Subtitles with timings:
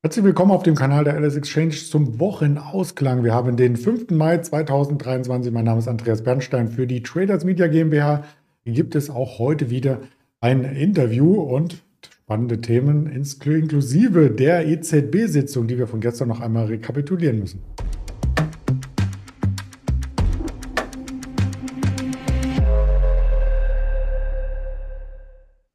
[0.00, 3.24] Herzlich willkommen auf dem Kanal der LS Exchange zum Wochenausklang.
[3.24, 4.10] Wir haben den 5.
[4.10, 5.52] Mai 2023.
[5.52, 6.68] Mein Name ist Andreas Bernstein.
[6.68, 8.22] Für die Traders Media GmbH
[8.64, 10.02] gibt es auch heute wieder
[10.40, 11.82] ein Interview und
[12.14, 17.64] spannende Themen inklusive der EZB-Sitzung, die wir von gestern noch einmal rekapitulieren müssen.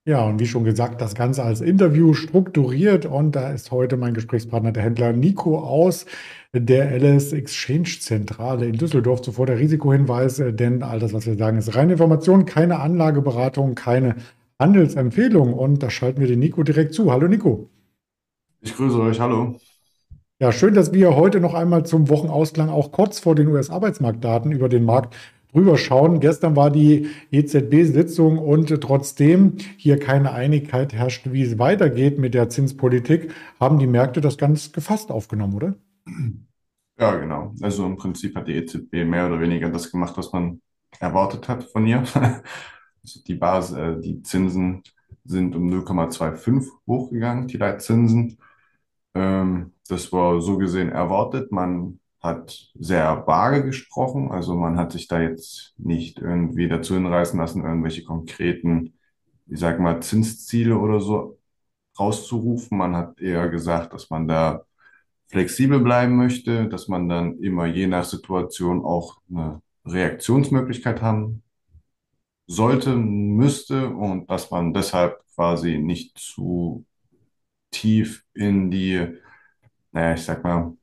[0.06, 4.14] Ja, und wie schon gesagt, das Ganze als Interview strukturiert und da ist heute mein
[4.14, 6.06] Gesprächspartner, der Händler Nico aus
[6.52, 9.22] der LS Exchange Zentrale in Düsseldorf.
[9.22, 13.76] Zuvor der Risikohinweis, äh, denn all das, was wir sagen, ist reine Information, keine Anlageberatung,
[13.76, 14.18] keine
[14.60, 15.54] Handelsempfehlung.
[15.54, 17.10] Und da schalten wir den Nico direkt zu.
[17.10, 17.70] Hallo Nico.
[18.60, 19.58] Ich grüße euch, hallo.
[20.40, 24.68] Ja, schön, dass wir heute noch einmal zum Wochenausklang auch kurz vor den US-Arbeitsmarktdaten über
[24.68, 25.16] den Markt
[25.54, 26.20] drüber schauen.
[26.20, 32.50] Gestern war die EZB-Sitzung und trotzdem hier keine Einigkeit herrscht, wie es weitergeht mit der
[32.50, 35.76] Zinspolitik, haben die Märkte das ganz gefasst aufgenommen, oder?
[36.98, 37.54] Ja, genau.
[37.62, 40.62] Also im Prinzip hat die EZB mehr oder weniger das gemacht, was man
[41.00, 42.04] erwartet hat von ihr.
[43.06, 44.82] Also die Basis, äh, die Zinsen
[45.26, 48.38] sind um 0,25 hochgegangen, die Leitzinsen.
[49.14, 51.52] Ähm, das war so gesehen erwartet.
[51.52, 54.32] Man hat sehr vage gesprochen.
[54.32, 58.98] Also man hat sich da jetzt nicht irgendwie dazu hinreißen lassen, irgendwelche konkreten,
[59.48, 61.40] ich sag mal, Zinsziele oder so
[62.00, 62.78] rauszurufen.
[62.78, 64.64] Man hat eher gesagt, dass man da
[65.28, 71.44] flexibel bleiben möchte, dass man dann immer je nach Situation auch eine Reaktionsmöglichkeit haben
[72.48, 76.86] sollte, müsste und dass man deshalb quasi nicht zu
[77.72, 79.08] tief in die,
[79.92, 80.78] naja, ich sag mal,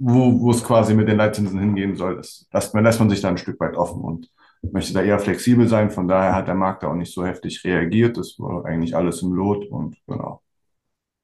[0.00, 3.20] wo, wo es quasi mit den Leitzinsen hingehen soll, das lässt man, lässt man sich
[3.20, 4.30] da ein Stück weit offen und
[4.72, 5.90] möchte da eher flexibel sein.
[5.90, 8.16] Von daher hat der Markt da auch nicht so heftig reagiert.
[8.16, 10.42] Das war eigentlich alles im Lot und genau.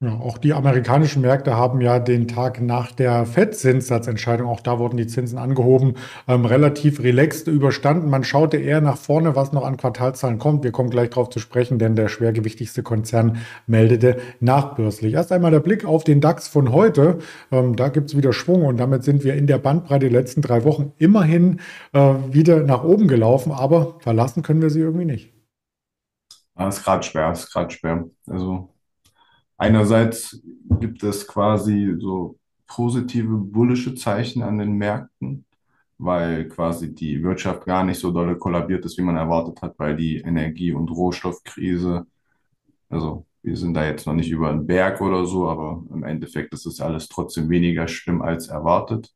[0.03, 4.99] Ja, auch die amerikanischen Märkte haben ja den Tag nach der FED-Zinssatzentscheidung, auch da wurden
[4.99, 5.95] die Zinsen angehoben,
[6.29, 8.11] ähm, relativ relaxed überstanden.
[8.11, 10.65] Man schaute eher nach vorne, was noch an Quartalzahlen kommt.
[10.65, 15.15] Wir kommen gleich darauf zu sprechen, denn der schwergewichtigste Konzern meldete nachbörslich.
[15.15, 17.21] Erst einmal der Blick auf den DAX von heute.
[17.51, 20.43] Ähm, da gibt es wieder Schwung und damit sind wir in der Bandbreite der letzten
[20.43, 21.61] drei Wochen immerhin
[21.95, 25.33] äh, wieder nach oben gelaufen, aber verlassen können wir sie irgendwie nicht.
[26.55, 28.05] Das ist gerade schwer, ist gerade schwer.
[28.29, 28.76] Also
[29.59, 30.43] Einerseits
[30.81, 35.47] gibt es quasi so positive bullische Zeichen an den Märkten,
[35.99, 39.97] weil quasi die Wirtschaft gar nicht so dolle kollabiert ist, wie man erwartet hat, weil
[39.97, 42.07] die Energie- und Rohstoffkrise,
[42.91, 46.53] also wir sind da jetzt noch nicht über den Berg oder so, aber im Endeffekt
[46.53, 49.15] ist es alles trotzdem weniger schlimm als erwartet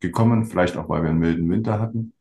[0.00, 2.12] gekommen, vielleicht auch, weil wir einen milden Winter hatten.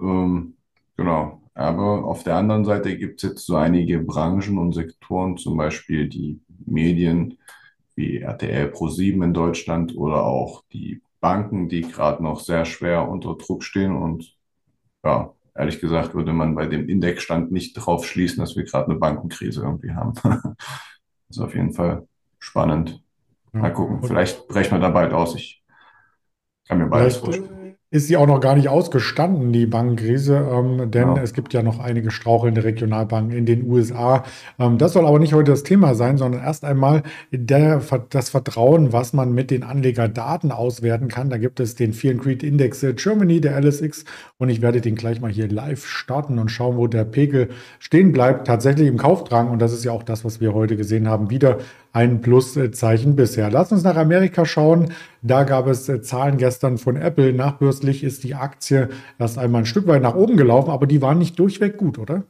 [0.00, 0.56] Ähm,
[0.96, 1.40] genau.
[1.54, 6.08] Aber auf der anderen Seite gibt es jetzt so einige Branchen und Sektoren, zum Beispiel
[6.08, 7.38] die Medien
[7.94, 13.36] wie RTL Pro7 in Deutschland oder auch die Banken, die gerade noch sehr schwer unter
[13.36, 13.94] Druck stehen.
[13.94, 14.36] Und
[15.04, 18.98] ja, ehrlich gesagt würde man bei dem Indexstand nicht darauf schließen, dass wir gerade eine
[18.98, 20.14] Bankenkrise irgendwie haben.
[20.24, 20.56] das
[21.36, 22.08] ist auf jeden Fall
[22.38, 23.02] spannend.
[23.52, 25.34] Mal gucken, vielleicht brechen wir da bald aus.
[25.34, 25.62] Ich
[26.66, 27.61] kann mir beides vorstellen
[27.92, 31.22] ist sie auch noch gar nicht ausgestanden, die Bankenkrise, ähm, denn ja.
[31.22, 34.24] es gibt ja noch einige strauchelnde Regionalbanken in den USA.
[34.58, 38.94] Ähm, das soll aber nicht heute das Thema sein, sondern erst einmal der, das Vertrauen,
[38.94, 41.28] was man mit den Anlegerdaten auswerten kann.
[41.28, 44.06] Da gibt es den Fear and Creed Index Germany, der LSX,
[44.38, 48.12] und ich werde den gleich mal hier live starten und schauen, wo der Pegel stehen
[48.12, 49.50] bleibt, tatsächlich im Kaufdrang.
[49.50, 51.58] Und das ist ja auch das, was wir heute gesehen haben, wieder
[51.92, 53.50] ein Pluszeichen bisher.
[53.50, 54.92] Lass uns nach Amerika schauen.
[55.20, 57.32] Da gab es äh, Zahlen gestern von Apple.
[57.32, 58.88] Nachbürstlich ist die Aktie
[59.18, 62.24] erst einmal ein Stück weit nach oben gelaufen, aber die waren nicht durchweg gut, oder?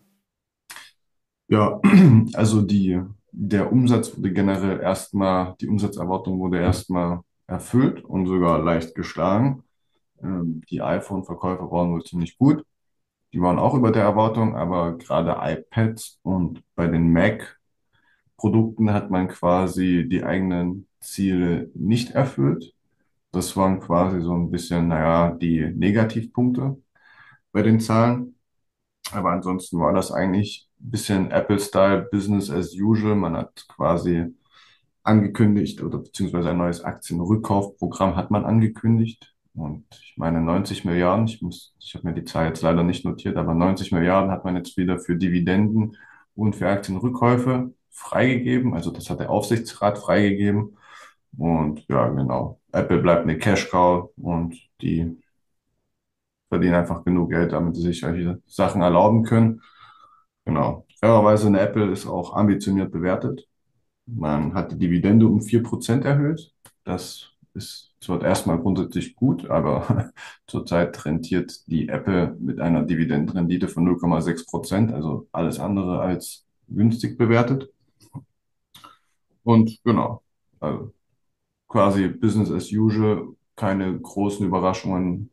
[1.49, 1.81] Ja,
[2.35, 3.01] also die,
[3.31, 9.63] der Umsatz wurde generell erstmal, die Umsatzerwartung wurde erstmal erfüllt und sogar leicht geschlagen.
[10.23, 12.65] Ähm, die iPhone-Verkäufe waren wohl ziemlich gut.
[13.33, 17.59] Die waren auch über der Erwartung, aber gerade iPads und bei den Mac
[18.43, 22.75] Produkten hat man quasi die eigenen Ziele nicht erfüllt.
[23.31, 26.77] Das waren quasi so ein bisschen, naja, die Negativpunkte
[27.53, 28.35] bei den Zahlen.
[29.13, 33.15] Aber ansonsten war das eigentlich ein bisschen Apple-Style, Business as usual.
[33.15, 34.35] Man hat quasi
[35.05, 39.37] angekündigt oder beziehungsweise ein neues Aktienrückkaufprogramm hat man angekündigt.
[39.55, 43.05] Und ich meine 90 Milliarden, ich muss, ich habe mir die Zahl jetzt leider nicht
[43.05, 45.97] notiert, aber 90 Milliarden hat man jetzt wieder für Dividenden
[46.35, 48.75] und für Aktienrückkäufe freigegeben.
[48.75, 50.77] Also das hat der Aufsichtsrat freigegeben.
[51.37, 52.61] Und ja, genau.
[52.73, 55.17] Apple bleibt eine Cash-Cow und die
[56.49, 59.63] verdienen einfach genug Geld, damit sie sich solche Sachen erlauben können.
[60.45, 60.87] Genau.
[61.01, 63.47] Fairerweise eine Apple ist auch ambitioniert bewertet.
[64.07, 66.53] Man hat die Dividende um 4% erhöht.
[66.85, 70.13] Das ist zwar erstmal grundsätzlich gut, aber
[70.47, 77.72] zurzeit rentiert die Apple mit einer Dividendenrendite von 0,6%, also alles andere als günstig bewertet.
[79.45, 80.23] Und genau,
[80.61, 80.93] also
[81.69, 85.31] quasi Business as usual, keine großen Überraschungen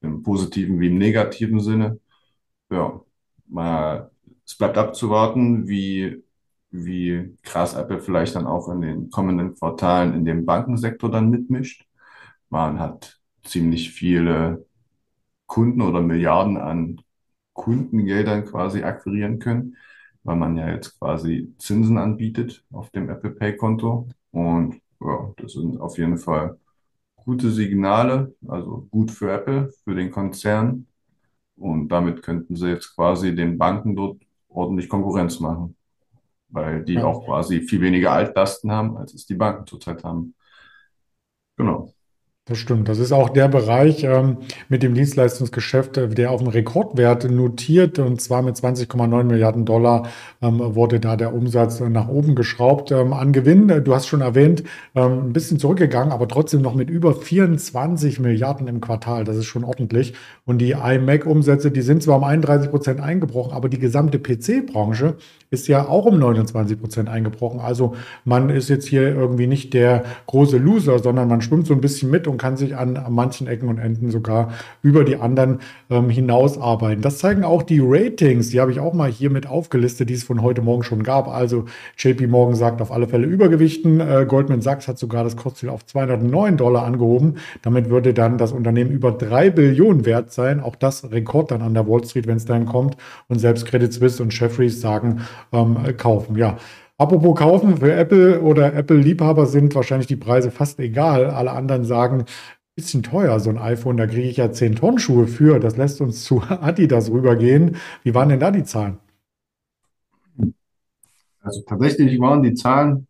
[0.00, 2.00] im positiven wie im negativen Sinne.
[2.70, 3.00] Ja,
[3.48, 4.10] mal,
[4.46, 6.24] es bleibt abzuwarten, wie,
[6.70, 11.86] wie krass Apple vielleicht dann auch in den kommenden Quartalen in dem Bankensektor dann mitmischt.
[12.50, 14.66] Man hat ziemlich viele
[15.46, 17.00] Kunden oder Milliarden an
[17.54, 19.76] Kundengeldern quasi akquirieren können,
[20.24, 24.08] weil man ja jetzt quasi Zinsen anbietet auf dem Apple Pay Konto.
[24.32, 26.58] Und ja, das sind auf jeden Fall
[27.16, 30.86] gute Signale, also gut für Apple, für den Konzern.
[31.56, 35.76] Und damit könnten sie jetzt quasi den Banken dort ordentlich Konkurrenz machen,
[36.48, 37.02] weil die Ja.
[37.02, 40.34] auch quasi viel weniger Altlasten haben, als es die Banken zurzeit haben.
[41.56, 41.94] Genau.
[42.50, 42.88] Das stimmt.
[42.88, 44.38] Das ist auch der Bereich ähm,
[44.68, 48.00] mit dem Dienstleistungsgeschäft, äh, der auf dem Rekordwert notiert.
[48.00, 50.08] Und zwar mit 20,9 Milliarden Dollar
[50.42, 52.90] ähm, wurde da der Umsatz nach oben geschraubt.
[52.90, 54.64] Ähm, an Gewinn, du hast schon erwähnt,
[54.96, 59.22] ähm, ein bisschen zurückgegangen, aber trotzdem noch mit über 24 Milliarden im Quartal.
[59.22, 60.14] Das ist schon ordentlich.
[60.44, 65.14] Und die iMac-Umsätze, die sind zwar um 31 Prozent eingebrochen, aber die gesamte PC-Branche
[65.50, 67.60] ist ja auch um 29 Prozent eingebrochen.
[67.60, 67.94] Also
[68.24, 72.10] man ist jetzt hier irgendwie nicht der große Loser, sondern man schwimmt so ein bisschen
[72.10, 74.52] mit und kann sich an, an manchen Ecken und Enden sogar
[74.82, 75.58] über die anderen
[75.90, 77.02] ähm, hinausarbeiten.
[77.02, 78.48] Das zeigen auch die Ratings.
[78.48, 81.28] Die habe ich auch mal hier mit aufgelistet, die es von heute Morgen schon gab.
[81.28, 81.66] Also
[81.98, 84.00] JP Morgan sagt auf alle Fälle Übergewichten.
[84.00, 87.36] Äh, Goldman Sachs hat sogar das Kursziel auf 209 Dollar angehoben.
[87.60, 90.60] Damit würde dann das Unternehmen über drei Billionen wert sein.
[90.60, 92.96] Auch das Rekord dann an der Wall Street, wenn es dahin kommt.
[93.28, 95.20] Und selbst Credit Suisse und Jefferies sagen,
[95.52, 96.36] ähm, kaufen.
[96.36, 96.56] Ja,
[97.00, 101.30] Apropos kaufen, für Apple oder Apple-Liebhaber sind wahrscheinlich die Preise fast egal.
[101.30, 102.26] Alle anderen sagen,
[102.74, 105.60] bisschen teuer, so ein iPhone, da kriege ich ja 10 Turnschuhe für.
[105.60, 107.76] Das lässt uns zu Adidas rübergehen.
[108.02, 108.98] Wie waren denn da die Zahlen?
[111.40, 113.06] Also tatsächlich waren die Zahlen,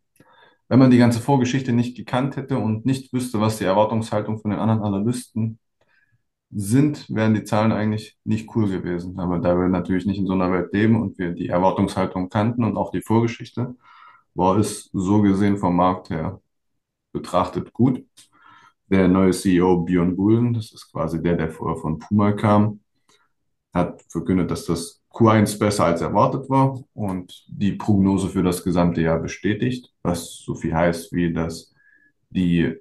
[0.69, 4.51] wenn man die ganze Vorgeschichte nicht gekannt hätte und nicht wüsste, was die Erwartungshaltung von
[4.51, 5.59] den anderen Analysten
[6.53, 9.19] sind, wären die Zahlen eigentlich nicht cool gewesen.
[9.19, 12.63] Aber da wir natürlich nicht in so einer Welt leben und wir die Erwartungshaltung kannten
[12.63, 13.75] und auch die Vorgeschichte,
[14.33, 16.41] war es so gesehen vom Markt her
[17.13, 18.05] betrachtet gut.
[18.89, 22.81] Der neue CEO Björn Gulden, das ist quasi der, der vorher von Puma kam,
[23.73, 29.01] hat verkündet, dass das Q1 besser als erwartet war und die Prognose für das gesamte
[29.01, 31.73] Jahr bestätigt, was so viel heißt, wie dass
[32.29, 32.75] die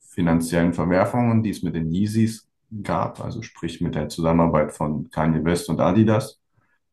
[0.00, 2.43] finanziellen Verwerfungen, die es mit den Yeezys
[2.82, 6.40] gab, also sprich mit der Zusammenarbeit von Kanye West und Adidas,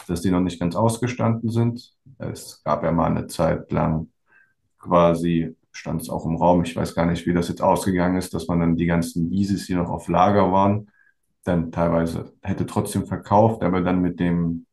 [0.08, 1.94] dass die noch nicht ganz ausgestanden sind.
[2.18, 4.10] Es gab ja mal eine Zeit lang
[4.80, 8.34] quasi, stand es auch im Raum, ich weiß gar nicht, wie das jetzt ausgegangen ist,
[8.34, 10.90] dass man dann die ganzen Yeezys, die noch auf Lager waren,
[11.44, 14.66] dann teilweise hätte trotzdem verkauft, aber dann mit dem,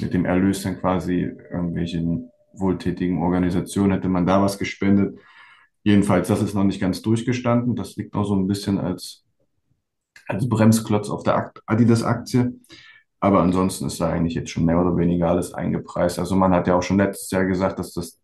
[0.00, 5.18] mit dem Erlös dann quasi irgendwelchen wohltätigen Organisationen hätte man da was gespendet.
[5.82, 7.74] Jedenfalls, das ist noch nicht ganz durchgestanden.
[7.74, 9.24] Das liegt noch so ein bisschen als,
[10.28, 12.54] als Bremsklotz auf der Adidas-Aktie.
[13.20, 16.18] Aber ansonsten ist da eigentlich jetzt schon mehr oder weniger alles eingepreist.
[16.18, 18.18] Also man hat ja auch schon letztes Jahr gesagt, dass das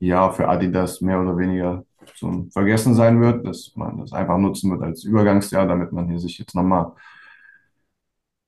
[0.00, 1.84] Jahr für Adidas mehr oder weniger
[2.16, 6.18] zum Vergessen sein wird, dass man das einfach nutzen wird als Übergangsjahr, damit man hier
[6.18, 6.92] sich jetzt nochmal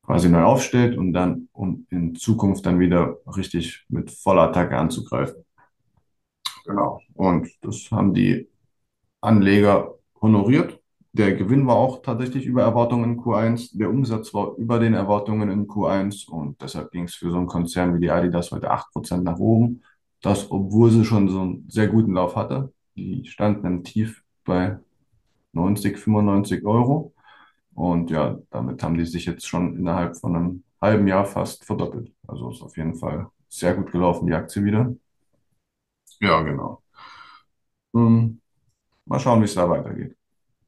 [0.04, 5.44] quasi neu aufstellt und dann, um in Zukunft dann wieder richtig mit voller Attacke anzugreifen.
[6.66, 7.00] Genau.
[7.14, 8.49] Und das haben die
[9.20, 10.80] Anleger honoriert.
[11.14, 13.78] Der Gewinn war auch tatsächlich über Erwartungen in Q1.
[13.78, 17.47] Der Umsatz war über den Erwartungen in Q1 und deshalb ging es für so einen
[17.47, 19.83] Konzern wie die Adidas heute 8% nach oben.
[20.23, 22.73] Das, obwohl sie schon so einen sehr guten Lauf hatte.
[22.97, 24.78] Die standen im Tief bei
[25.52, 27.14] 90, 95 Euro.
[27.75, 32.12] Und ja, damit haben die sich jetzt schon innerhalb von einem halben Jahr fast verdoppelt.
[32.26, 34.94] Also ist auf jeden Fall sehr gut gelaufen, die Aktie wieder.
[36.21, 36.83] Ja, genau.
[37.94, 38.40] Ähm,
[39.06, 40.16] mal schauen, wie es da weitergeht.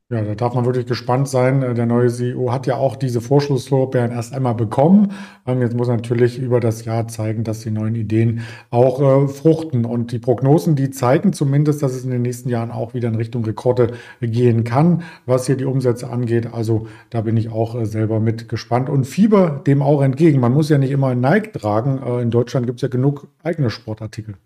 [0.09, 1.63] Ja, da darf man wirklich gespannt sein.
[1.65, 5.11] Äh, Der neue CEO hat ja auch diese Vorschusslorbeeren erst einmal bekommen.
[5.47, 9.27] Ähm, Jetzt muss er natürlich über das Jahr zeigen, dass die neuen Ideen auch äh,
[9.29, 9.85] fruchten.
[9.85, 13.17] Und die Prognosen, die zeigen zumindest, dass es in den nächsten Jahren auch wieder in
[13.17, 16.53] Richtung Rekorde gehen kann, was hier die Umsätze angeht.
[16.55, 20.39] Also da bin ich auch äh, selber mit gespannt und fieber dem auch entgegen.
[20.39, 22.01] Man muss ja nicht immer Nike tragen.
[22.01, 24.37] Äh, In Deutschland gibt es ja genug eigene Sportartikel.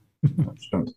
[0.44, 0.94] Das stimmt.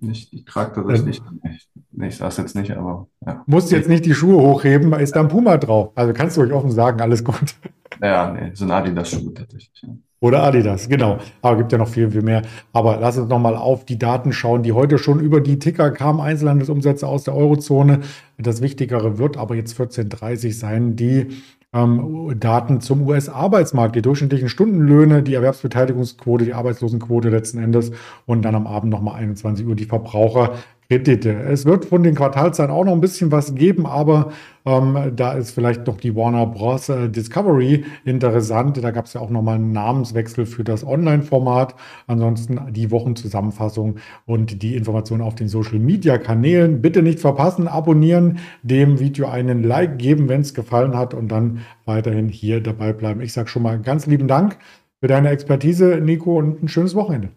[0.00, 3.42] Nicht, ich trage tatsächlich, ich, nee, ich sag's jetzt nicht, aber ja.
[3.46, 5.92] Musst jetzt nicht die Schuhe hochheben, ist da ein Puma drauf.
[5.94, 7.54] Also kannst du euch offen sagen, alles gut.
[8.02, 9.84] Ja, nee, so ein Adidas-Schuh tatsächlich.
[10.18, 11.18] Oder Adidas, genau.
[11.42, 12.42] Aber gibt ja noch viel, viel mehr.
[12.72, 16.20] Aber lass uns nochmal auf die Daten schauen, die heute schon über die Ticker kamen.
[16.20, 18.00] Einzelhandelsumsätze aus der Eurozone.
[18.38, 20.96] Das Wichtigere wird aber jetzt 14.30 sein.
[20.96, 21.26] Die
[21.72, 27.92] ähm, Daten zum US-Arbeitsmarkt, die durchschnittlichen Stundenlöhne, die Erwerbsbeteiligungsquote, die Arbeitslosenquote letzten Endes
[28.26, 30.52] und dann am Abend nochmal 21 Uhr die Verbraucher.
[30.88, 31.32] Kredite.
[31.32, 34.32] Es wird von den Quartalzahlen auch noch ein bisschen was geben, aber
[34.64, 36.88] ähm, da ist vielleicht noch die Warner Bros.
[36.88, 38.82] Äh, Discovery interessant.
[38.82, 41.74] Da gab es ja auch nochmal einen Namenswechsel für das Online-Format.
[42.06, 43.96] Ansonsten die Wochenzusammenfassung
[44.26, 46.82] und die Informationen auf den Social-Media-Kanälen.
[46.82, 51.60] Bitte nicht verpassen, abonnieren, dem Video einen Like geben, wenn es gefallen hat und dann
[51.86, 53.20] weiterhin hier dabei bleiben.
[53.20, 54.58] Ich sage schon mal ganz lieben Dank
[55.00, 57.30] für deine Expertise, Nico, und ein schönes Wochenende.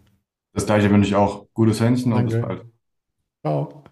[0.54, 1.48] Das gleiche wünsche ich auch.
[1.54, 2.66] Gutes Händchen und bis bald.
[3.46, 3.85] Ciao.